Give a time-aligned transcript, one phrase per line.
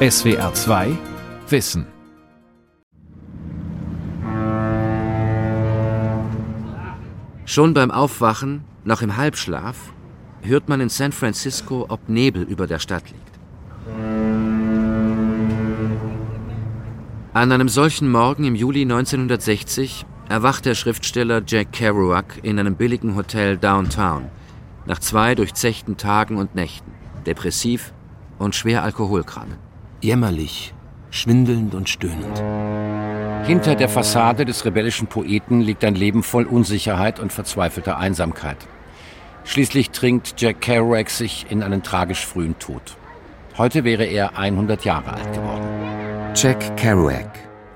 [0.00, 0.96] SWR 2
[1.48, 1.84] Wissen.
[7.44, 9.92] Schon beim Aufwachen, noch im Halbschlaf,
[10.42, 13.40] hört man in San Francisco, ob Nebel über der Stadt liegt.
[17.32, 23.16] An einem solchen Morgen im Juli 1960 erwacht der Schriftsteller Jack Kerouac in einem billigen
[23.16, 24.30] Hotel downtown,
[24.86, 26.92] nach zwei durchzechten Tagen und Nächten,
[27.26, 27.92] depressiv
[28.38, 29.58] und schwer alkoholkrank.
[30.00, 30.74] Jämmerlich,
[31.10, 32.38] schwindelnd und stöhnend.
[33.48, 38.58] Hinter der Fassade des rebellischen Poeten liegt ein Leben voll Unsicherheit und verzweifelter Einsamkeit.
[39.42, 42.96] Schließlich trinkt Jack Kerouac sich in einen tragisch frühen Tod.
[43.56, 45.66] Heute wäre er 100 Jahre alt geworden.
[46.36, 47.32] Jack Kerouac,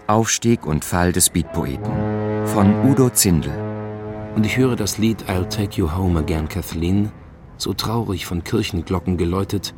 [0.07, 3.53] Aufstieg und Fall des Beatpoeten von Udo Zindel.
[4.37, 7.11] Und ich höre das Lied I'll Take You Home Again, Kathleen,
[7.57, 9.75] so traurig von Kirchenglocken geläutet,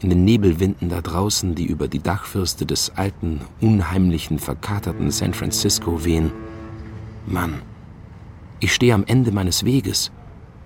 [0.00, 6.04] in den Nebelwinden da draußen, die über die Dachfirste des alten, unheimlichen, verkaterten San Francisco
[6.04, 6.32] wehen.
[7.26, 7.62] Mann,
[8.60, 10.10] ich stehe am Ende meines Weges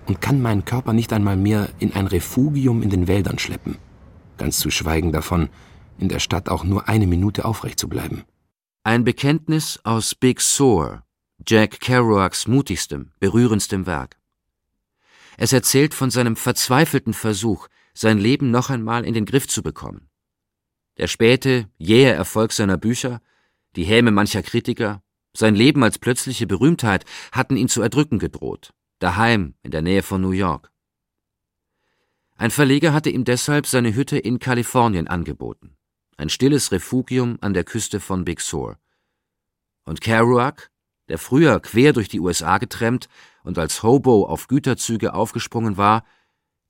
[0.07, 3.77] und kann meinen Körper nicht einmal mehr in ein Refugium in den Wäldern schleppen.
[4.37, 5.49] Ganz zu schweigen davon,
[5.97, 8.23] in der Stadt auch nur eine Minute aufrecht zu bleiben.
[8.83, 11.03] Ein Bekenntnis aus Big Sur,
[11.47, 14.17] Jack Kerouacs mutigstem, berührendstem Werk.
[15.37, 20.09] Es erzählt von seinem verzweifelten Versuch, sein Leben noch einmal in den Griff zu bekommen.
[20.97, 23.21] Der späte, jähe Erfolg seiner Bücher,
[23.75, 25.03] die Häme mancher Kritiker,
[25.35, 30.21] sein Leben als plötzliche Berühmtheit hatten ihn zu erdrücken gedroht, daheim in der Nähe von
[30.21, 30.71] New York.
[32.35, 35.75] Ein Verleger hatte ihm deshalb seine Hütte in Kalifornien angeboten,
[36.17, 38.77] ein stilles Refugium an der Küste von Big Sur.
[39.85, 40.69] Und Kerouac,
[41.09, 43.07] der früher quer durch die USA getrennt
[43.43, 46.05] und als Hobo auf Güterzüge aufgesprungen war,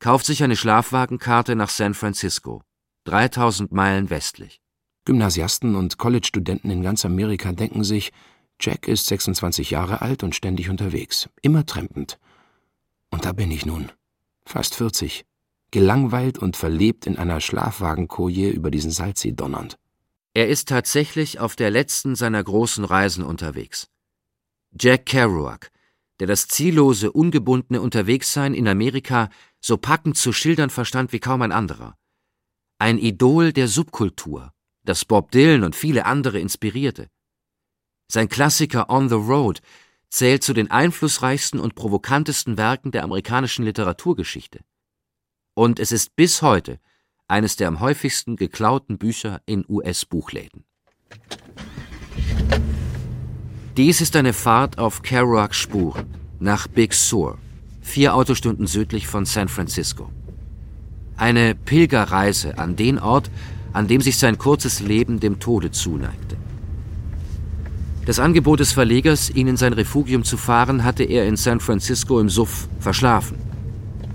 [0.04, 2.62] kauft sich eine Schlafwagenkarte nach San Francisco,
[3.06, 4.60] 3000 Meilen westlich.
[5.06, 8.12] Gymnasiasten und College-Studenten in ganz Amerika denken sich,
[8.60, 12.20] Jack ist 26 Jahre alt und ständig unterwegs, immer trampend.
[13.12, 13.94] Und da bin ich nun,
[14.46, 15.24] fast 40,
[15.72, 19.78] gelangweilt und verlebt in einer Schlafwagenkoje über diesen Salzsee donnernd.
[20.34, 23.88] Er ist tatsächlich auf der letzten seiner großen Reisen unterwegs.
[24.78, 25.72] Jack Kerouac,
[26.20, 29.30] der das ziellose, ungebundene Unterwegssein in Amerika
[29.60, 31.98] so packend zu schildern verstand wie kaum ein anderer.
[32.80, 34.54] Ein Idol der Subkultur,
[34.84, 37.10] das Bob Dylan und viele andere inspirierte.
[38.12, 39.62] Sein Klassiker On the Road
[40.10, 44.60] zählt zu den einflussreichsten und provokantesten Werken der amerikanischen Literaturgeschichte.
[45.56, 46.80] Und es ist bis heute
[47.28, 50.66] eines der am häufigsten geklauten Bücher in US-Buchläden.
[53.76, 56.06] Dies ist eine Fahrt auf Kerouacs Spuren
[56.40, 57.40] nach Big Sur,
[57.82, 60.12] vier Autostunden südlich von San Francisco.
[61.18, 63.32] Eine Pilgerreise an den Ort,
[63.72, 66.38] an dem sich sein kurzes Leben dem Tode zuneigte.
[68.06, 72.20] Das Angebot des Verlegers, ihn in sein Refugium zu fahren, hatte er in San Francisco
[72.20, 73.38] im Suff verschlafen.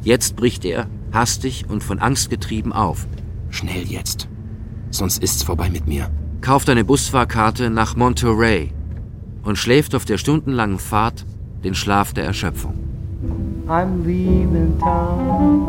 [0.05, 3.09] Jetzt bricht er, hastig und von Angst getrieben, auf.
[3.51, 4.29] Schnell jetzt,
[4.93, 6.13] sonst ist's vorbei mit mir.
[6.43, 8.73] Kauft eine Busfahrkarte nach Monterey
[9.49, 11.25] und schläft auf der stundenlangen Fahrt
[11.65, 12.75] den Schlaf der Erschöpfung.
[13.67, 15.67] I'm leaving town.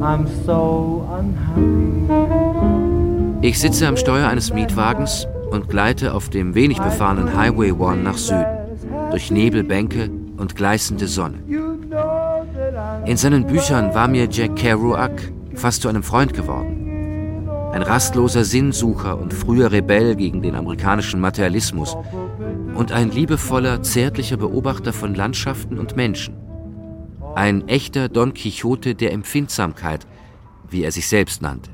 [0.00, 1.84] I'm so unhappy.
[3.46, 8.16] Ich sitze am Steuer eines Mietwagens und gleite auf dem wenig befahrenen Highway One nach
[8.16, 8.46] Süden,
[9.10, 10.08] durch Nebelbänke
[10.38, 11.40] und gleißende Sonne.
[13.04, 15.20] In seinen Büchern war mir Jack Kerouac
[15.54, 16.83] fast zu einem Freund geworden.
[17.74, 21.96] Ein rastloser Sinnsucher und früher Rebell gegen den amerikanischen Materialismus
[22.76, 26.36] und ein liebevoller, zärtlicher Beobachter von Landschaften und Menschen.
[27.34, 30.06] Ein echter Don Quixote der Empfindsamkeit,
[30.70, 31.68] wie er sich selbst nannte.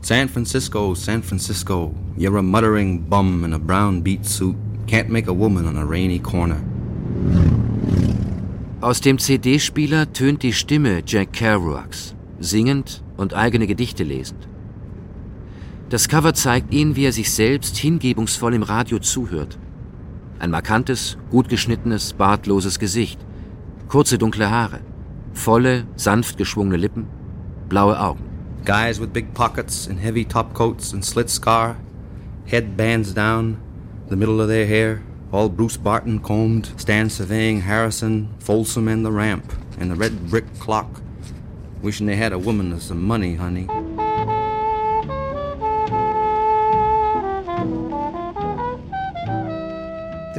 [0.00, 4.56] San Francisco, San Francisco, you're a muttering bum in a brown beat suit,
[4.88, 6.60] can't make a woman on a rainy corner.
[8.80, 14.48] Aus dem CD-Spieler tönt die Stimme Jack Kerouacs, singend und eigene Gedichte lesend.
[15.90, 19.58] Das Cover zeigt ihn, wie er sich selbst hingebungsvoll im Radio zuhört.
[20.38, 23.18] Ein markantes, gut geschnittenes, bartloses Gesicht,
[23.88, 24.80] kurze dunkle Haare.
[25.34, 27.06] Volle, sanft geschwungene Lippen,
[27.68, 28.24] blaue Augen.
[28.64, 31.76] Guys with big pockets and heavy top coats and slit scar,
[32.46, 33.58] head bands down,
[34.08, 35.02] the middle of their hair,
[35.32, 40.46] all Bruce Barton combed, stand surveying Harrison, Folsom, and the ramp, and the red brick
[40.58, 41.02] clock,
[41.82, 43.68] wishing they had a woman with some money, honey.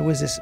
[0.06, 0.40] Was this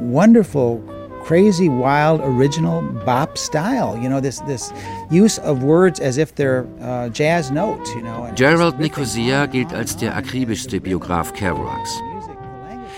[0.00, 0.82] wonderful
[1.24, 3.96] crazy, wild, original bop style.
[4.00, 4.72] You know, this this
[5.10, 7.90] use of words as if they're uh, jazz notes.
[7.94, 8.30] You know.
[8.34, 12.00] Gerald Nicosia gilt als der akribischste Biograf Kerouacs.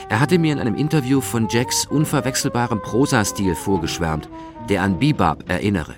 [0.09, 4.29] Er hatte mir in einem Interview von Jacks unverwechselbarem Prosastil vorgeschwärmt,
[4.69, 5.95] der an Bebop erinnere.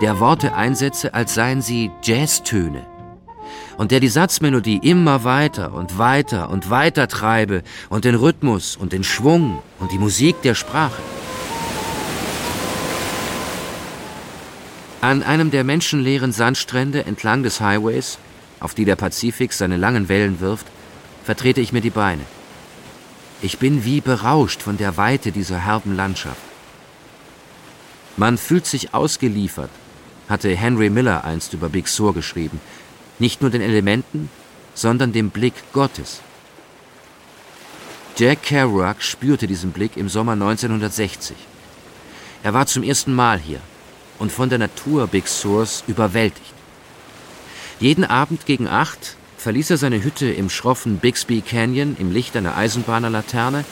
[0.00, 2.86] Der Worte einsetze, als seien sie Jazztöne
[3.78, 8.92] und der die Satzmelodie immer weiter und weiter und weiter treibe und den Rhythmus und
[8.92, 11.00] den Schwung und die Musik der Sprache.
[15.00, 18.18] An einem der menschenleeren Sandstrände entlang des Highways,
[18.58, 20.66] auf die der Pazifik seine langen Wellen wirft,
[21.22, 22.24] vertrete ich mir die Beine.
[23.40, 26.42] Ich bin wie berauscht von der Weite dieser herben Landschaft.
[28.16, 29.70] Man fühlt sich ausgeliefert,
[30.28, 32.60] hatte Henry Miller einst über Big Sur geschrieben,
[33.18, 34.30] nicht nur den Elementen,
[34.74, 36.20] sondern dem Blick Gottes.
[38.16, 41.36] Jack Kerouac spürte diesen Blick im Sommer 1960.
[42.42, 43.60] Er war zum ersten Mal hier
[44.18, 46.54] und von der Natur Big Surs überwältigt.
[47.80, 52.56] Jeden Abend gegen acht verließ er seine Hütte im schroffen Bixby Canyon im Licht einer
[52.56, 53.64] Eisenbahnerlaterne,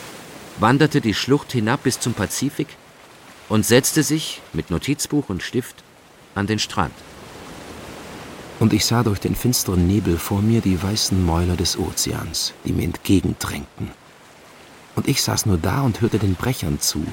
[0.59, 2.69] wanderte die Schlucht hinab bis zum Pazifik
[3.49, 5.83] und setzte sich mit Notizbuch und Stift
[6.35, 6.95] an den Strand
[8.59, 12.73] und ich sah durch den finsteren Nebel vor mir die weißen Mäuler des Ozeans, die
[12.73, 13.91] mir entgegendrängten.
[14.95, 17.05] Und ich saß nur da und hörte den Brechern zu,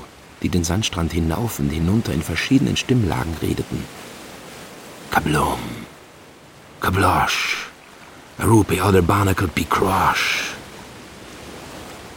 [0.42, 3.84] die den Sandstrand hinauf und hinunter in verschiedenen Stimmlagen redeten.
[5.12, 5.60] Kablom,
[6.80, 7.70] Kablosh,
[8.42, 10.54] Rupi oder Barnacle Bikrosh.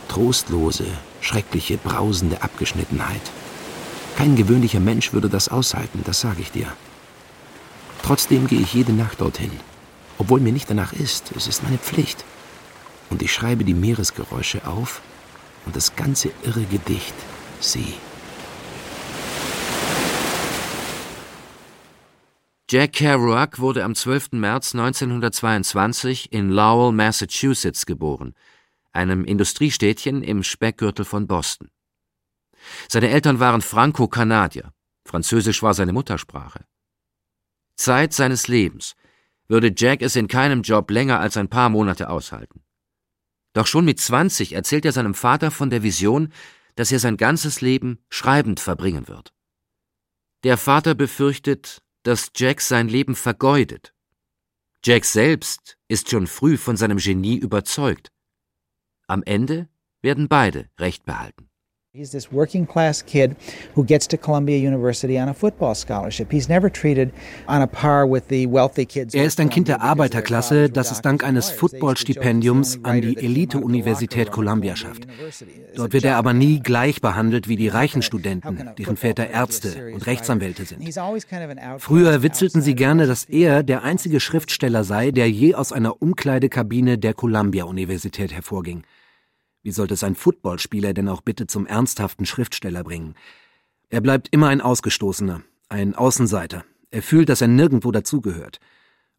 [0.08, 0.86] Trostlose,
[1.20, 3.20] schreckliche, brausende Abgeschnittenheit.
[4.16, 6.68] Kein gewöhnlicher Mensch würde das aushalten, das sage ich dir.
[8.06, 9.50] Trotzdem gehe ich jede Nacht dorthin,
[10.16, 11.32] obwohl mir nicht danach ist.
[11.34, 12.24] Es ist meine Pflicht.
[13.10, 15.02] Und ich schreibe die Meeresgeräusche auf
[15.64, 17.14] und das ganze irre Gedicht
[17.58, 17.94] Sie.
[22.70, 24.34] Jack Kerouac wurde am 12.
[24.34, 28.34] März 1922 in Lowell, Massachusetts geboren,
[28.92, 31.70] einem Industriestädtchen im Speckgürtel von Boston.
[32.88, 34.72] Seine Eltern waren Franco-Kanadier.
[35.04, 36.66] Französisch war seine Muttersprache.
[37.76, 38.96] Zeit seines Lebens
[39.48, 42.62] würde Jack es in keinem Job länger als ein paar Monate aushalten.
[43.52, 46.32] Doch schon mit 20 erzählt er seinem Vater von der Vision,
[46.74, 49.32] dass er sein ganzes Leben schreibend verbringen wird.
[50.42, 53.94] Der Vater befürchtet, dass Jack sein Leben vergeudet.
[54.84, 58.12] Jack selbst ist schon früh von seinem Genie überzeugt.
[59.06, 59.68] Am Ende
[60.02, 61.48] werden beide Recht behalten.
[61.96, 63.36] He's this working class kid
[63.74, 66.30] who gets to Columbia University on a football scholarship.
[66.30, 67.10] He's never treated
[67.48, 69.14] on a par with the wealthy kids.
[69.14, 74.76] Er ist ein Kind der Arbeiterklasse, das es dank eines Footballstipendiums an die Elite-Universität Columbia
[74.76, 75.06] schafft.
[75.74, 80.04] Dort wird er aber nie gleich behandelt wie die reichen Studenten, deren Väter Ärzte und
[80.04, 80.86] Rechtsanwälte sind.
[81.78, 86.98] Früher witzelten sie gerne, dass er der einzige Schriftsteller sei, der je aus einer Umkleidekabine
[86.98, 88.82] der Columbia-Universität hervorging.
[89.66, 93.16] Wie sollte es ein Footballspieler denn auch bitte zum ernsthaften Schriftsteller bringen?
[93.90, 96.64] Er bleibt immer ein Ausgestoßener, ein Außenseiter.
[96.92, 98.60] Er fühlt, dass er nirgendwo dazugehört.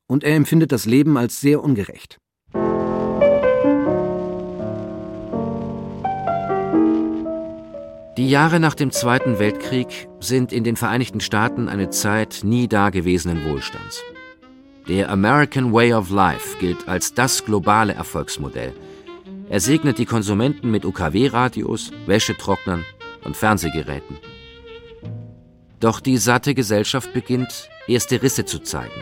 [0.08, 2.18] Und er empfindet das Leben als sehr ungerecht.
[8.18, 13.44] Die Jahre nach dem Zweiten Weltkrieg sind in den Vereinigten Staaten eine Zeit nie dagewesenen
[13.44, 14.02] Wohlstands.
[14.88, 18.72] Der American Way of Life gilt als das globale Erfolgsmodell–
[19.50, 22.86] er segnet die Konsumenten mit UKW-Radios, Wäschetrocknern
[23.24, 24.18] und Fernsehgeräten.
[25.80, 29.02] Doch die satte Gesellschaft beginnt, erste Risse zu zeigen.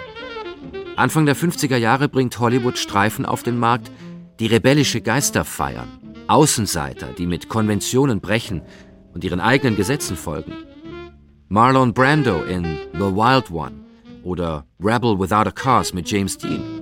[0.95, 3.91] Anfang der 50er Jahre bringt Hollywood Streifen auf den Markt,
[4.39, 5.87] die rebellische Geister feiern,
[6.27, 8.61] Außenseiter, die mit Konventionen brechen
[9.13, 10.53] und ihren eigenen Gesetzen folgen.
[11.47, 13.85] Marlon Brando in The Wild One
[14.23, 16.74] oder Rebel Without a Cause mit James Dean.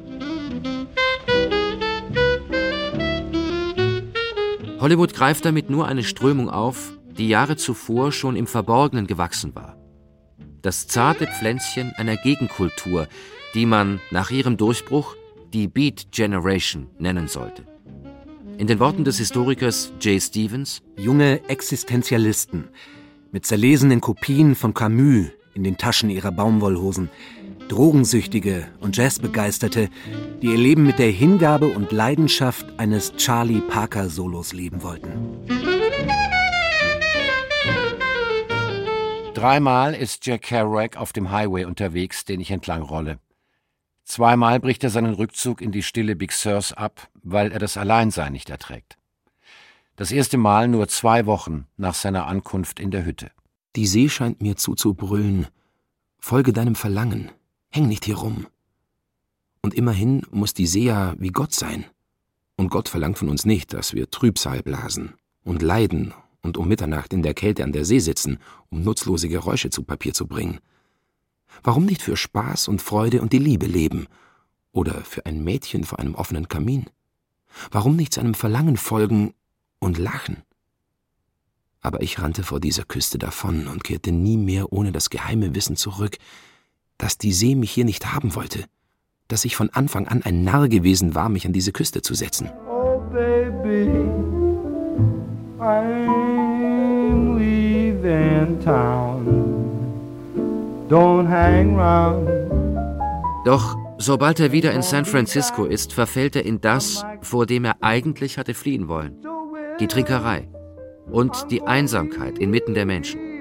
[4.83, 9.77] Hollywood greift damit nur eine Strömung auf, die Jahre zuvor schon im Verborgenen gewachsen war.
[10.61, 13.07] Das zarte Pflänzchen einer Gegenkultur,
[13.53, 15.15] die man nach ihrem Durchbruch
[15.53, 17.63] die Beat Generation nennen sollte.
[18.57, 22.67] In den Worten des Historikers Jay Stevens Junge Existenzialisten
[23.31, 27.09] mit zerlesenen Kopien von Camus in den Taschen ihrer Baumwollhosen,
[27.73, 29.89] Drogensüchtige und Jazzbegeisterte,
[30.43, 35.39] die ihr Leben mit der Hingabe und Leidenschaft eines Charlie Parker Solos leben wollten.
[39.33, 43.17] Dreimal ist Jack Kerouac auf dem Highway unterwegs, den ich entlang rolle.
[44.03, 48.33] Zweimal bricht er seinen Rückzug in die stille Big Surs ab, weil er das Alleinsein
[48.33, 48.99] nicht erträgt.
[49.95, 53.31] Das erste Mal nur zwei Wochen nach seiner Ankunft in der Hütte.
[53.75, 55.47] Die See scheint mir zuzubrüllen.
[56.19, 57.31] Folge deinem Verlangen.
[57.73, 58.45] Häng nicht hier rum.
[59.63, 61.85] Und immerhin muss die See ja wie Gott sein.
[62.55, 66.13] Und Gott verlangt von uns nicht, dass wir Trübsal blasen und leiden
[66.43, 68.37] und um Mitternacht in der Kälte an der See sitzen,
[68.69, 70.59] um nutzlose Geräusche zu Papier zu bringen.
[71.63, 74.05] Warum nicht für Spaß und Freude und die Liebe leben?
[74.71, 76.85] Oder für ein Mädchen vor einem offenen Kamin?
[77.71, 79.33] Warum nicht seinem Verlangen folgen
[79.79, 80.43] und lachen?
[81.81, 85.75] Aber ich rannte vor dieser Küste davon und kehrte nie mehr ohne das geheime Wissen
[85.75, 86.19] zurück,
[86.97, 88.65] dass die See mich hier nicht haben wollte,
[89.27, 92.49] dass ich von Anfang an ein Narr gewesen war, mich an diese Küste zu setzen.
[92.69, 93.89] Oh, baby,
[95.59, 99.53] I'm leaving town.
[100.89, 102.29] Don't hang round.
[103.45, 107.77] Doch sobald er wieder in San Francisco ist, verfällt er in das, vor dem er
[107.81, 109.17] eigentlich hatte fliehen wollen.
[109.79, 110.47] Die Trinkerei
[111.09, 113.32] und die Einsamkeit inmitten der Menschen.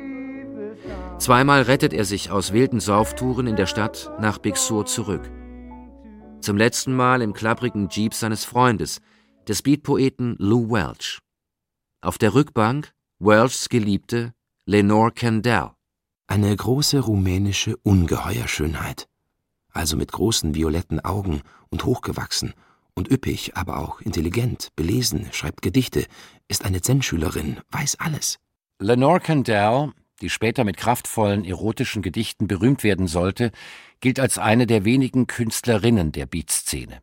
[1.23, 5.31] Zweimal rettet er sich aus wilden Sauftouren in der Stadt nach Big Sur zurück.
[6.41, 9.01] Zum letzten Mal im klapprigen Jeep seines Freundes,
[9.47, 11.21] des Speedpoeten Lou Welch.
[12.01, 14.33] Auf der Rückbank Welchs Geliebte
[14.67, 15.77] Lenore Kendall.
[16.27, 19.07] Eine große rumänische Ungeheuerschönheit.
[19.73, 22.53] Also mit großen violetten Augen und hochgewachsen
[22.97, 26.05] und üppig, aber auch intelligent, belesen, schreibt Gedichte,
[26.49, 28.41] ist eine Zen-Schülerin, weiß alles.
[28.81, 33.51] Lenore Kendall, die später mit kraftvollen erotischen Gedichten berühmt werden sollte,
[34.01, 37.03] gilt als eine der wenigen Künstlerinnen der Beatszene.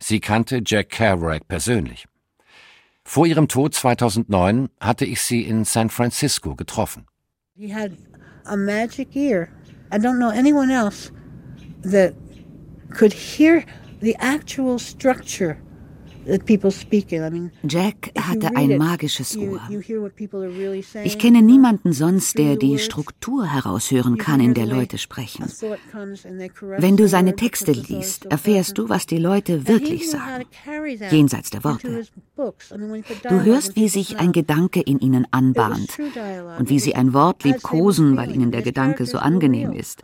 [0.00, 2.06] Sie kannte Jack Kerouac persönlich.
[3.04, 7.06] Vor ihrem Tod 2009 hatte ich sie in San Francisco getroffen.
[7.54, 7.92] He had
[8.44, 9.48] a magic ear.
[9.92, 11.12] I don't know anyone else
[11.82, 12.14] that
[12.90, 13.62] could hear
[14.00, 15.56] the actual structure
[17.68, 19.60] Jack hatte ein magisches Ohr.
[21.04, 25.44] Ich kenne niemanden sonst, der die Struktur heraushören kann, in der Leute sprechen.
[26.78, 30.44] Wenn du seine Texte liest, erfährst du, was die Leute wirklich sagen,
[31.10, 32.04] jenseits der Worte.
[32.36, 35.96] Du hörst, wie sich ein Gedanke in ihnen anbahnt
[36.58, 40.02] und wie sie ein Wort liebkosen, weil ihnen der Gedanke so angenehm ist.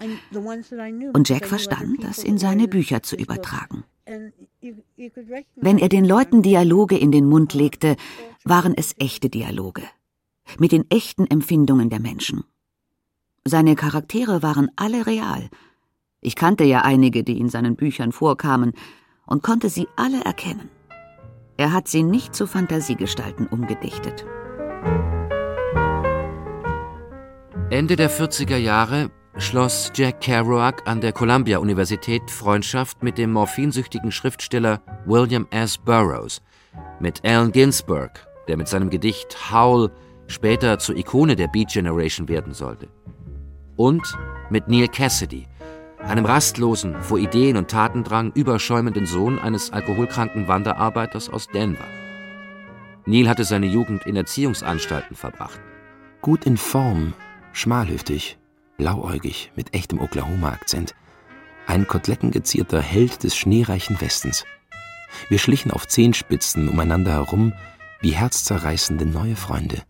[1.13, 3.85] Und Jack verstand, das in seine Bücher zu übertragen.
[4.07, 7.97] Wenn er den Leuten Dialoge in den Mund legte,
[8.45, 9.83] waren es echte Dialoge,
[10.59, 12.45] mit den echten Empfindungen der Menschen.
[13.45, 15.49] Seine Charaktere waren alle real.
[16.21, 18.73] Ich kannte ja einige, die in seinen Büchern vorkamen,
[19.27, 20.69] und konnte sie alle erkennen.
[21.57, 24.27] Er hat sie nicht zu Fantasiegestalten umgedichtet.
[27.71, 34.81] Ende der 40er Jahre schloss Jack Kerouac an der Columbia-Universität Freundschaft mit dem morphinsüchtigen Schriftsteller
[35.07, 35.79] William S.
[35.79, 36.43] Burroughs,
[37.01, 39.91] mit Allen Ginsberg, der mit seinem Gedicht Howl
[40.27, 42.89] später zur Ikone der Beat Generation werden sollte,
[43.77, 44.03] und
[44.51, 45.47] mit Neil Cassidy,
[45.99, 51.87] einem rastlosen, vor Ideen und Tatendrang überschäumenden Sohn eines alkoholkranken Wanderarbeiters aus Denver.
[53.07, 55.61] Neil hatte seine Jugend in Erziehungsanstalten verbracht.
[56.21, 57.15] Gut in Form,
[57.53, 58.39] schmalhüftig,
[58.83, 60.97] blauäugig, mit echtem Oklahoma-Akzent.
[61.69, 64.45] Ein kotelettengezierter Held des schneereichen Westens.
[65.29, 67.53] Wir schlichen auf Zehenspitzen umeinander herum
[68.01, 69.83] wie herzzerreißende neue Freunde.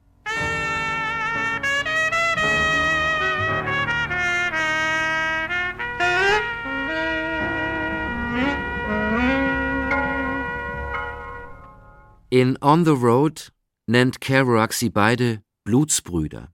[12.29, 13.53] In On the Road
[13.87, 16.51] nennt Kerouac sie beide Blutsbrüder.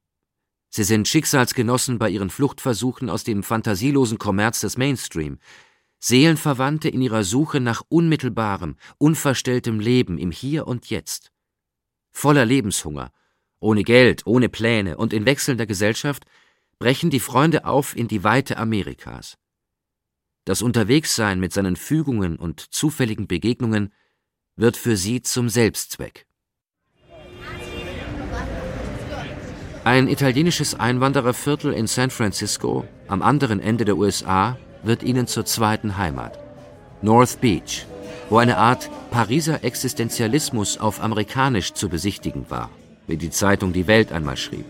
[0.70, 5.38] Sie sind Schicksalsgenossen bei ihren Fluchtversuchen aus dem fantasielosen Kommerz des Mainstream,
[5.98, 11.32] Seelenverwandte in ihrer Suche nach unmittelbarem, unverstelltem Leben im Hier und Jetzt.
[12.12, 13.10] Voller Lebenshunger,
[13.58, 16.24] ohne Geld, ohne Pläne und in wechselnder Gesellschaft
[16.78, 19.36] brechen die Freunde auf in die Weite Amerikas.
[20.44, 23.92] Das Unterwegssein mit seinen Fügungen und zufälligen Begegnungen
[24.54, 26.27] wird für sie zum Selbstzweck.
[29.88, 35.96] Ein italienisches Einwandererviertel in San Francisco, am anderen Ende der USA, wird ihnen zur zweiten
[35.96, 36.38] Heimat.
[37.00, 37.86] North Beach,
[38.28, 42.68] wo eine Art Pariser Existenzialismus auf amerikanisch zu besichtigen war,
[43.06, 44.66] wie die Zeitung Die Welt einmal schrieb.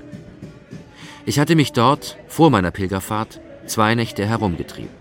[1.26, 4.94] Ich hatte mich dort, vor meiner Pilgerfahrt, zwei Nächte herumgetrieben.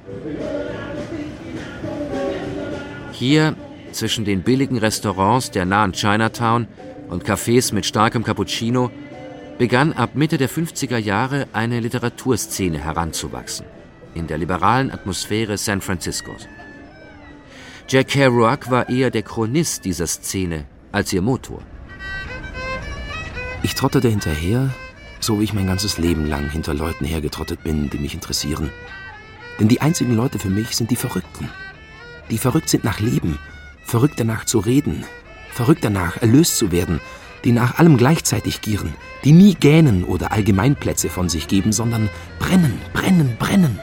[3.11, 3.55] Hier,
[3.91, 6.67] zwischen den billigen Restaurants der nahen Chinatown
[7.07, 8.89] und Cafés mit starkem Cappuccino,
[9.57, 13.65] begann ab Mitte der 50er Jahre eine Literaturszene heranzuwachsen,
[14.13, 16.47] in der liberalen Atmosphäre San Franciscos.
[17.89, 21.61] Jack Kerouac war eher der Chronist dieser Szene als ihr Motor.
[23.63, 24.69] Ich trottete hinterher,
[25.19, 28.69] so wie ich mein ganzes Leben lang hinter Leuten hergetrottet bin, die mich interessieren.
[29.59, 31.49] Denn die einzigen Leute für mich sind die Verrückten.
[32.29, 33.39] Die verrückt sind nach Leben,
[33.83, 35.03] verrückt danach zu reden,
[35.49, 36.99] verrückt danach erlöst zu werden,
[37.43, 42.79] die nach allem gleichzeitig gieren, die nie gähnen oder Allgemeinplätze von sich geben, sondern brennen,
[42.93, 43.79] brennen, brennen.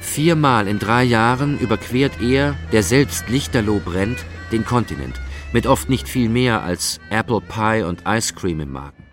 [0.00, 5.20] Viermal in drei Jahren überquert er, der selbst lichterloh brennt, den Kontinent,
[5.52, 9.04] mit oft nicht viel mehr als Apple Pie und Ice Cream im Magen.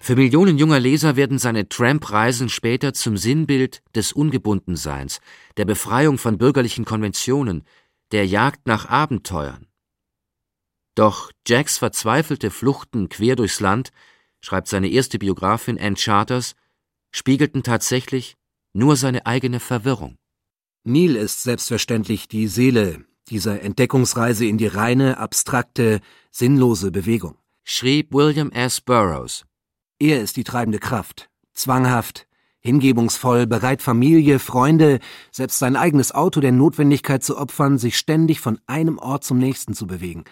[0.00, 5.20] Für Millionen junger Leser werden seine Tramp-Reisen später zum Sinnbild des Ungebundenseins,
[5.56, 7.64] der Befreiung von bürgerlichen Konventionen,
[8.12, 9.66] der Jagd nach Abenteuern.
[10.94, 13.90] Doch Jacks verzweifelte Fluchten quer durchs Land,
[14.40, 16.54] schreibt seine erste Biografin Ann Charters,
[17.10, 18.36] spiegelten tatsächlich
[18.72, 20.16] nur seine eigene Verwirrung.
[20.84, 27.36] Neil ist selbstverständlich die Seele dieser Entdeckungsreise in die reine, abstrakte, sinnlose Bewegung.
[27.62, 28.80] Schrieb William S.
[28.80, 29.46] Burroughs.
[29.98, 32.26] Er ist die treibende Kraft, zwanghaft,
[32.60, 38.58] hingebungsvoll, bereit Familie, Freunde, selbst sein eigenes Auto der Notwendigkeit zu opfern, sich ständig von
[38.66, 40.24] einem Ort zum nächsten zu bewegen.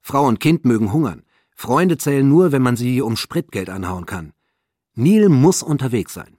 [0.00, 1.24] Frau und Kind mögen hungern.
[1.54, 4.32] Freunde zählen nur, wenn man sie um Spritgeld anhauen kann.
[4.94, 6.38] Neil muss unterwegs sein.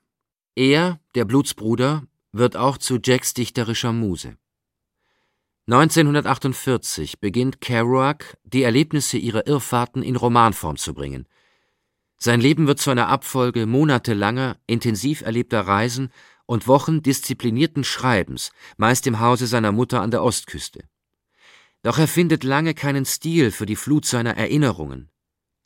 [0.55, 4.35] Er, der Blutsbruder, wird auch zu Jacks dichterischer Muse.
[5.67, 11.27] 1948 beginnt Kerouac, die Erlebnisse ihrer Irrfahrten in Romanform zu bringen.
[12.17, 16.11] Sein Leben wird zu einer Abfolge monatelanger, intensiv erlebter Reisen
[16.45, 20.83] und Wochen disziplinierten Schreibens, meist im Hause seiner Mutter an der Ostküste.
[21.83, 25.09] Doch er findet lange keinen Stil für die Flut seiner Erinnerungen,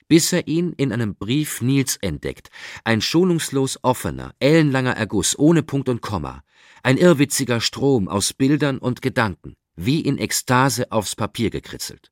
[0.08, 2.50] bis er ihn in einem Brief Nils entdeckt,
[2.84, 6.44] ein schonungslos offener, ellenlanger Erguss ohne Punkt und Komma,
[6.84, 12.12] ein irrwitziger Strom aus Bildern und Gedanken, wie in Ekstase aufs Papier gekritzelt.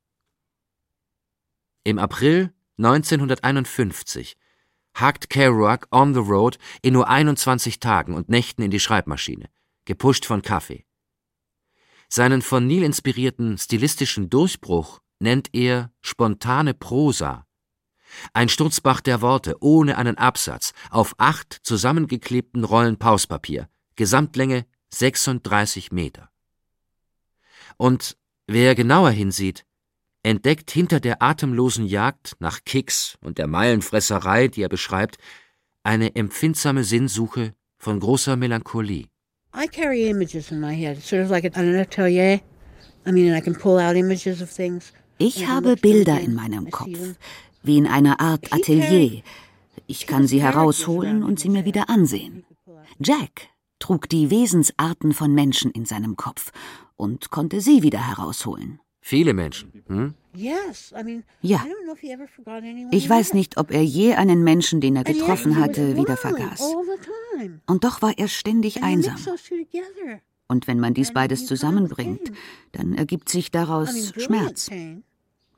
[1.84, 4.36] Im April 1951
[4.94, 9.48] hakt Kerouac on the road in nur 21 Tagen und Nächten in die Schreibmaschine,
[9.84, 10.84] gepusht von Kaffee.
[12.08, 17.46] Seinen von Neil inspirierten stilistischen Durchbruch nennt er spontane Prosa.
[18.32, 26.30] Ein Sturzbach der Worte ohne einen Absatz auf acht zusammengeklebten Rollen Pauspapier, Gesamtlänge 36 Meter.
[27.76, 29.64] Und wer genauer hinsieht,
[30.22, 35.18] entdeckt hinter der atemlosen Jagd nach Kicks und der Meilenfresserei, die er beschreibt,
[35.82, 39.08] eine empfindsame Sinnsuche von großer Melancholie.
[39.54, 42.40] I carry images in my head, sort of like an atelier.
[43.06, 44.92] I mean, I can pull out images of things.
[45.18, 46.98] Ich habe Bilder in meinem Kopf,
[47.62, 49.22] wie in einer Art Atelier.
[49.86, 52.44] Ich kann sie herausholen und sie mir wieder ansehen.
[52.98, 56.50] Jack trug die Wesensarten von Menschen in seinem Kopf
[56.96, 58.80] und konnte sie wieder herausholen.
[59.06, 59.84] Viele Menschen.
[59.86, 60.14] Hm?
[61.42, 61.62] Ja.
[62.90, 66.74] Ich weiß nicht, ob er je einen Menschen, den er getroffen hatte, wieder vergaß.
[67.66, 69.16] Und doch war er ständig einsam.
[70.48, 72.32] Und wenn man dies beides zusammenbringt,
[72.72, 74.70] dann ergibt sich daraus Schmerz.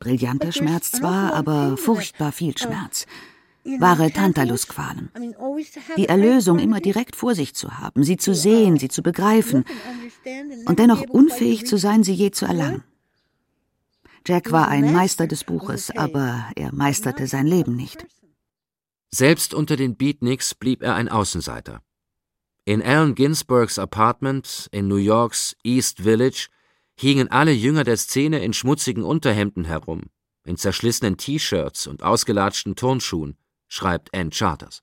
[0.00, 3.06] Brillanter Schmerz zwar, aber furchtbar viel Schmerz.
[3.78, 5.10] Wahre Tantalusqualen.
[5.96, 9.64] Die Erlösung immer direkt vor sich zu haben, sie zu sehen, sie zu begreifen
[10.64, 12.82] und dennoch unfähig zu sein, sie je zu erlangen.
[14.26, 18.06] Jack war ein Meister des Buches, aber er meisterte sein Leben nicht.
[19.08, 21.80] Selbst unter den Beatniks blieb er ein Außenseiter.
[22.64, 26.48] In Allen Ginsbergs Apartment in New Yorks East Village
[26.96, 30.02] hingen alle Jünger der Szene in schmutzigen Unterhemden herum,
[30.44, 33.36] in zerschlissenen T-Shirts und ausgelatschten Turnschuhen,
[33.68, 34.82] schreibt Ann Charters.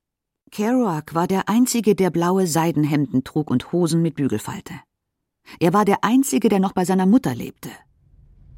[0.51, 4.75] Kerouac war der Einzige, der blaue Seidenhemden trug und Hosen mit Bügelfalte.
[5.59, 7.69] Er war der Einzige, der noch bei seiner Mutter lebte.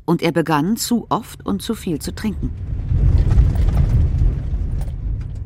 [0.05, 2.51] Und er begann zu oft und zu viel zu trinken.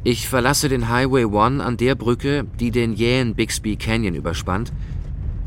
[0.04, 4.72] Ich verlasse den Highway One an der Brücke, die den jähen Bixby Canyon überspannt,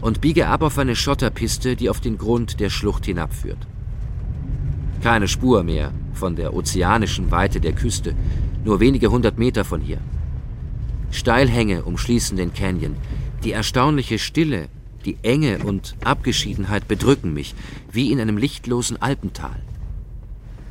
[0.01, 3.67] und biege ab auf eine Schotterpiste, die auf den Grund der Schlucht hinabführt.
[5.03, 8.15] Keine Spur mehr von der ozeanischen Weite der Küste,
[8.65, 9.99] nur wenige hundert Meter von hier.
[11.11, 12.97] Steilhänge umschließen den Canyon.
[13.45, 14.69] Die erstaunliche Stille,
[15.03, 17.55] die Enge und Abgeschiedenheit bedrücken mich,
[17.91, 19.61] wie in einem lichtlosen Alpental.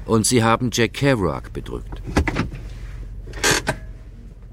[0.06, 2.02] Und sie haben Jack Kerouac bedrückt.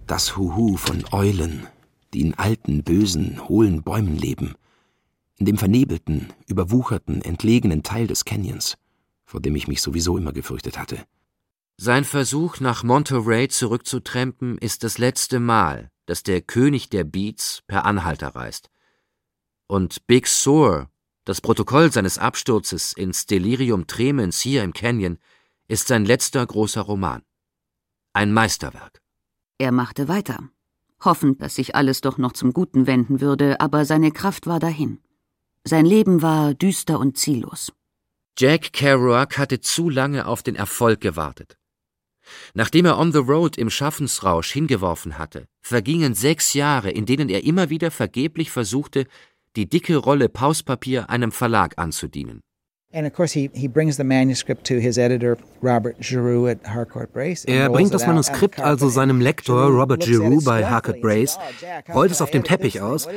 [0.06, 1.66] Das Huhu von Eulen,
[2.14, 4.54] die in alten, bösen, hohlen Bäumen leben,
[5.36, 8.76] in dem vernebelten, überwucherten, entlegenen Teil des Canyons,
[9.24, 10.98] vor dem ich mich sowieso immer gefürchtet hatte.
[11.76, 17.84] Sein Versuch, nach Monterey zurückzutrempen, ist das letzte Mal, dass der König der Beats per
[17.84, 18.68] Anhalter reist.
[19.70, 20.88] Und Big Sur,
[21.26, 25.18] das Protokoll seines Absturzes ins Delirium Tremens hier im Canyon,
[25.68, 27.22] ist sein letzter großer Roman.
[28.14, 29.02] Ein Meisterwerk.
[29.58, 30.38] Er machte weiter,
[31.04, 35.00] hoffend, dass sich alles doch noch zum Guten wenden würde, aber seine Kraft war dahin.
[35.64, 37.70] Sein Leben war düster und ziellos.
[38.38, 41.58] Jack Kerouac hatte zu lange auf den Erfolg gewartet.
[42.54, 47.44] Nachdem er On the Road im Schaffensrausch hingeworfen hatte, vergingen sechs Jahre, in denen er
[47.44, 49.06] immer wieder vergeblich versuchte,
[49.58, 52.42] die dicke Rolle Pauspapier einem Verlag anzudienen.
[52.90, 53.58] Er bringt
[57.92, 61.38] das Manuskript also seinem Lektor Robert Giroux bei Harcourt Brace,
[61.92, 63.08] rollt es auf dem Teppich aus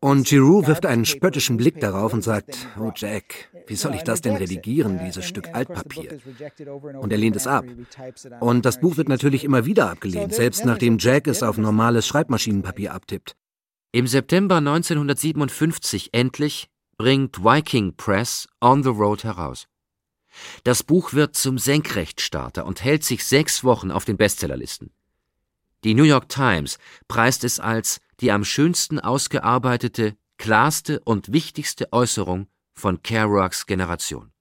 [0.00, 4.20] und Giroux wirft einen spöttischen Blick darauf und sagt, oh Jack, wie soll ich das
[4.20, 6.18] denn redigieren, dieses Stück Altpapier?
[7.00, 7.64] Und er lehnt es ab.
[8.40, 12.92] Und das Buch wird natürlich immer wieder abgelehnt, selbst nachdem Jack es auf normales Schreibmaschinenpapier
[12.92, 13.36] abtippt.
[13.94, 19.68] Im September 1957 endlich bringt Viking Press On the Road heraus.
[20.64, 24.90] Das Buch wird zum Senkrechtstarter und hält sich sechs Wochen auf den Bestsellerlisten.
[25.84, 32.48] Die New York Times preist es als die am schönsten ausgearbeitete, klarste und wichtigste Äußerung
[32.72, 34.32] von Kerouacs Generation.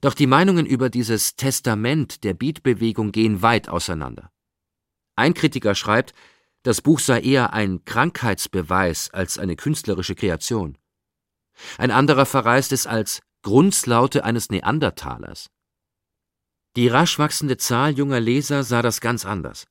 [0.00, 4.30] Doch die Meinungen über dieses Testament der Beatbewegung gehen weit auseinander.
[5.16, 6.14] Ein Kritiker schreibt,
[6.62, 10.76] das Buch sei eher ein Krankheitsbeweis als eine künstlerische Kreation.
[11.78, 15.50] Ein anderer verreist es als Grundslaute eines Neandertalers.
[16.76, 19.66] Die rasch wachsende Zahl junger Leser sah das ganz anders.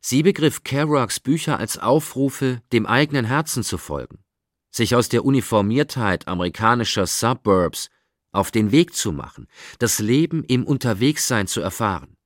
[0.00, 4.22] Sie begriff Kerouacs Bücher als Aufrufe, dem eigenen Herzen zu folgen,
[4.70, 7.90] sich aus der Uniformiertheit amerikanischer Suburbs
[8.32, 12.16] auf den Weg zu machen, das Leben im Unterwegssein zu erfahren.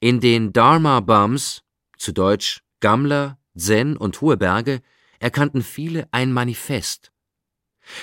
[0.00, 1.62] In den Dharma Bums,
[1.96, 4.80] zu Deutsch Gammler, Zen und Hohe Berge,
[5.18, 7.10] erkannten viele ein Manifest,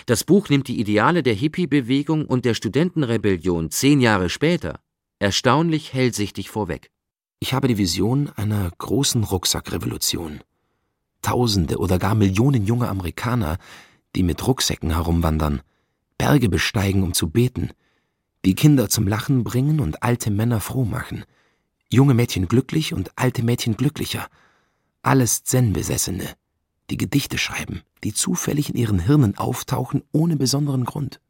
[0.06, 4.80] das Buch nimmt die Ideale der Hippie-Bewegung und der Studentenrebellion zehn Jahre später
[5.20, 6.92] erstaunlich hellsichtig vorweg.
[7.40, 10.42] Ich habe die Vision einer großen Rucksackrevolution.
[11.22, 13.58] Tausende oder gar Millionen junge Amerikaner,
[14.16, 15.62] die mit Rucksäcken herumwandern,
[16.18, 17.72] Berge besteigen, um zu beten,
[18.46, 21.24] die Kinder zum Lachen bringen und alte Männer froh machen,
[21.94, 24.28] junge Mädchen glücklich und alte Mädchen glücklicher,
[25.04, 26.28] alles Zen-Besessene,
[26.90, 31.22] die Gedichte schreiben, die zufällig in ihren Hirnen auftauchen ohne besonderen Grund.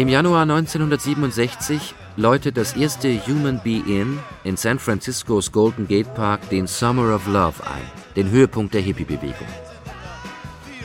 [0.00, 6.48] Im Januar 1967 läutet das erste Human Be In in San Franciscos Golden Gate Park
[6.48, 7.82] den Summer of Love ein,
[8.16, 9.46] den Höhepunkt der Hippie-Bewegung.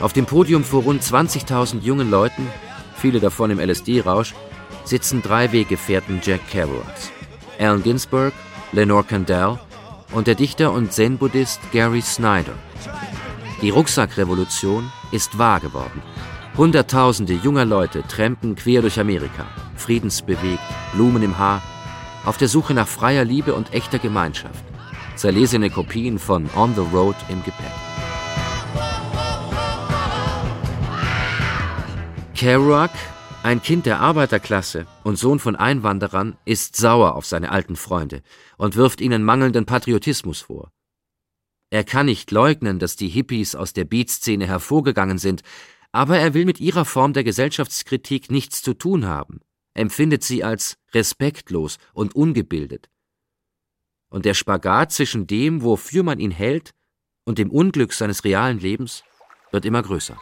[0.00, 2.46] Auf dem Podium vor rund 20.000 jungen Leuten
[2.98, 4.34] viele davon im LSD-Rausch,
[4.84, 7.10] sitzen drei Weggefährten Jack Kerouacs.
[7.58, 8.34] Allen Ginsberg,
[8.72, 9.58] Lenore Kandel
[10.12, 12.52] und der Dichter und Zen-Buddhist Gary Snyder.
[13.62, 16.02] Die Rucksackrevolution ist wahr geworden.
[16.56, 19.44] Hunderttausende junger Leute trampen quer durch Amerika,
[19.76, 20.58] friedensbewegt,
[20.94, 21.62] Blumen im Haar,
[22.24, 24.64] auf der Suche nach freier Liebe und echter Gemeinschaft.
[25.16, 27.66] Zerlesene Kopien von On the Road im Gepäck.
[32.34, 32.92] Kerouac,
[33.42, 38.22] ein Kind der Arbeiterklasse und Sohn von Einwanderern, ist sauer auf seine alten Freunde
[38.56, 40.70] und wirft ihnen mangelnden Patriotismus vor.
[41.68, 45.42] Er kann nicht leugnen, dass die Hippies aus der Beatszene hervorgegangen sind,
[45.96, 49.40] aber er will mit ihrer Form der Gesellschaftskritik nichts zu tun haben,
[49.72, 52.90] empfindet sie als respektlos und ungebildet.
[54.10, 56.72] Und der Spagat zwischen dem, wofür man ihn hält,
[57.24, 59.04] und dem Unglück seines realen Lebens
[59.52, 60.20] wird immer größer.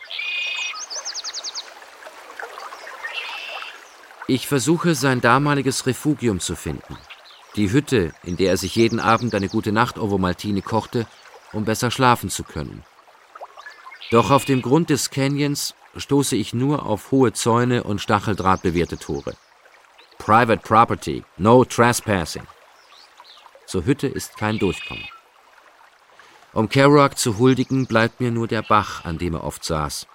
[4.28, 6.96] Ich versuche, sein damaliges Refugium zu finden.
[7.56, 11.08] Die Hütte, in der er sich jeden Abend eine gute Nacht Ovomaltine kochte,
[11.52, 12.84] um besser schlafen zu können.
[14.14, 19.34] Doch auf dem Grund des Canyons stoße ich nur auf hohe Zäune und stacheldrahtbewehrte Tore.
[20.18, 22.46] Private Property, no trespassing.
[23.66, 25.02] Zur Hütte ist kein Durchkommen.
[26.52, 30.06] Um Kerouac zu huldigen, bleibt mir nur der Bach, an dem er oft saß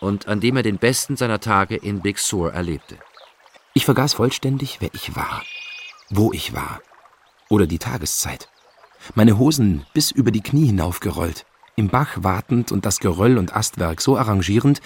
[0.00, 2.98] und an dem er den besten seiner Tage in Big Sur erlebte.
[3.72, 5.44] Ich vergaß vollständig, wer ich war,
[6.10, 6.80] wo ich war
[7.48, 8.48] oder die Tageszeit.
[9.14, 14.00] Meine Hosen bis über die Knie hinaufgerollt, im Bach wartend und das Geröll und Astwerk
[14.00, 14.80] so arrangierend,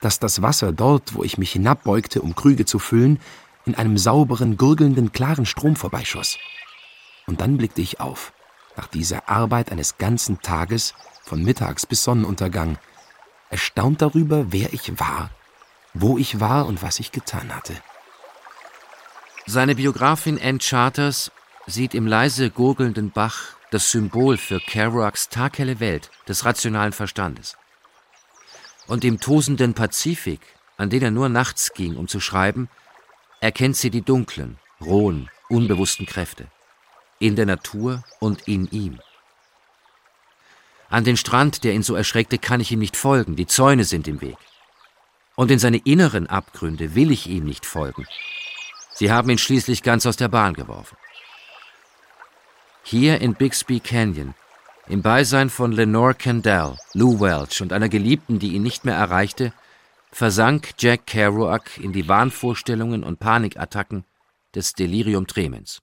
[0.00, 3.20] dass das Wasser dort, wo ich mich hinabbeugte, um Krüge zu füllen,
[3.64, 6.38] in einem sauberen, gurgelnden, klaren Strom vorbeischoss.
[7.26, 8.32] Und dann blickte ich auf,
[8.76, 12.78] nach dieser Arbeit eines ganzen Tages, von mittags bis Sonnenuntergang,
[13.50, 15.30] erstaunt darüber, wer ich war,
[15.94, 17.74] wo ich war und was ich getan hatte.
[19.46, 21.30] Seine Biografin Ann Charters
[21.66, 27.56] sieht im leise gurgelnden Bach das Symbol für Kerouacs taghelle Welt des rationalen Verstandes.
[28.86, 30.40] Und im tosenden Pazifik,
[30.76, 32.68] an den er nur nachts ging, um zu schreiben,
[33.40, 36.48] erkennt sie die dunklen, rohen, unbewussten Kräfte.
[37.18, 39.00] In der Natur und in ihm.
[40.90, 44.06] An den Strand, der ihn so erschreckte, kann ich ihm nicht folgen, die Zäune sind
[44.06, 44.36] im Weg.
[45.34, 48.06] Und in seine inneren Abgründe will ich ihm nicht folgen.
[48.92, 50.98] Sie haben ihn schließlich ganz aus der Bahn geworfen.
[52.84, 54.34] Hier in Bixby Canyon,
[54.88, 59.52] im Beisein von Lenore Kendall, Lou Welch und einer Geliebten, die ihn nicht mehr erreichte,
[60.10, 64.04] versank Jack Kerouac in die Wahnvorstellungen und Panikattacken
[64.54, 65.80] des Delirium Tremens.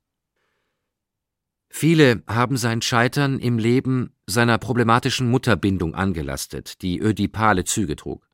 [1.69, 8.27] Viele haben sein Scheitern im Leben seiner problematischen Mutterbindung angelastet, die ödipale Züge trug.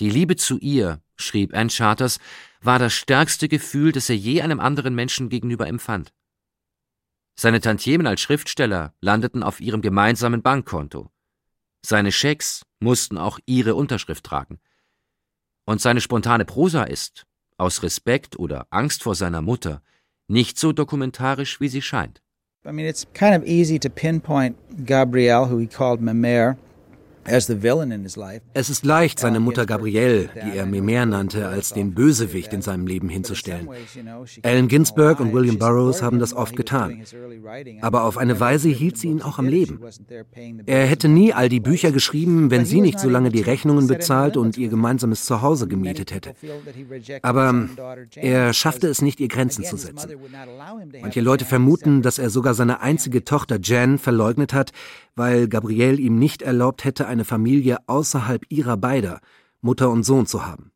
[0.00, 2.18] Die Liebe zu ihr, schrieb Ann Charters,
[2.60, 6.12] war das stärkste Gefühl, das er je einem anderen Menschen gegenüber empfand.
[7.34, 11.10] Seine Tantiemen als Schriftsteller landeten auf ihrem gemeinsamen Bankkonto.
[11.84, 14.60] Seine Schecks mussten auch ihre Unterschrift tragen.
[15.64, 19.82] Und seine spontane Prosa ist, aus Respekt oder Angst vor seiner Mutter,
[20.28, 22.22] nicht so dokumentarisch, wie sie scheint.
[22.64, 26.56] I mean, it's kind of easy to pinpoint Gabrielle, who he called Mamere,
[27.24, 32.86] es ist leicht, seine Mutter Gabrielle, die er Memer nannte, als den Bösewicht in seinem
[32.86, 33.68] Leben hinzustellen.
[34.42, 37.02] Allen Ginsberg und William Burroughs haben das oft getan.
[37.80, 39.78] Aber auf eine Weise hielt sie ihn auch am Leben.
[40.66, 44.36] Er hätte nie all die Bücher geschrieben, wenn sie nicht so lange die Rechnungen bezahlt
[44.36, 46.34] und ihr gemeinsames Zuhause gemietet hätte.
[47.22, 47.68] Aber
[48.16, 50.10] er schaffte es nicht, ihr Grenzen zu setzen.
[51.00, 54.72] Manche Leute vermuten, dass er sogar seine einzige Tochter Jan verleugnet hat,
[55.14, 59.20] weil Gabrielle ihm nicht erlaubt hätte, eine Familie außerhalb ihrer beider,
[59.60, 60.72] Mutter und Sohn zu haben.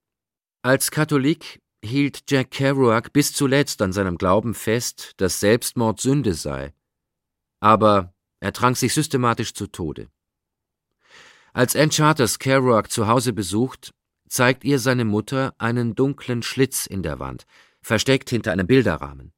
[0.63, 6.73] Als Katholik hielt Jack Kerouac bis zuletzt an seinem Glauben fest, dass Selbstmord Sünde sei.
[7.61, 10.09] Aber er trank sich systematisch zu Tode.
[11.53, 13.95] Als Ann Charters Kerouac zu Hause besucht,
[14.29, 17.47] zeigt ihr seine Mutter einen dunklen Schlitz in der Wand,
[17.81, 19.33] versteckt hinter einem Bilderrahmen.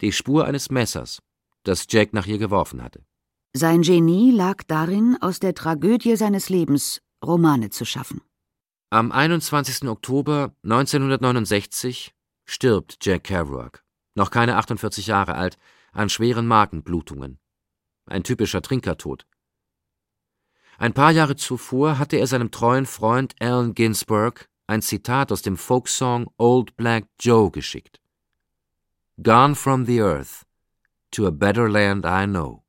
[0.00, 1.20] Die Spur eines Messers,
[1.64, 3.04] das Jack nach ihr geworfen hatte.
[3.54, 8.20] Sein Genie lag darin, aus der Tragödie seines Lebens Romane zu schaffen.
[8.90, 9.88] Am 21.
[9.88, 13.82] Oktober 1969 stirbt Jack Kerouac,
[14.14, 15.58] noch keine 48 Jahre alt,
[15.92, 17.38] an schweren Magenblutungen.
[18.06, 19.26] Ein typischer Trinkertod.
[20.78, 25.56] Ein paar Jahre zuvor hatte er seinem treuen Freund Allen Ginsberg ein Zitat aus dem
[25.56, 28.00] Folksong Old Black Joe geschickt.
[29.22, 30.44] Gone from the earth
[31.10, 32.62] to a better land I know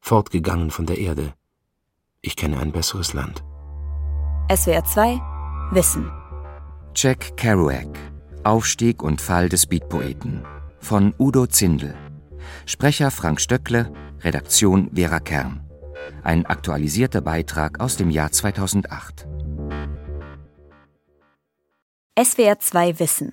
[0.00, 1.34] fortgegangen von der Erde.
[2.20, 3.44] Ich kenne ein besseres Land.
[4.54, 5.20] SWR 2
[5.72, 6.10] Wissen.
[6.94, 7.88] Jack Kerouac
[8.42, 10.44] Aufstieg und Fall des Beatpoeten
[10.78, 11.94] von Udo Zindel.
[12.64, 15.60] Sprecher Frank Stöckle, Redaktion Vera Kern.
[16.22, 19.28] Ein aktualisierter Beitrag aus dem Jahr 2008.
[22.18, 23.32] SWR 2 Wissen.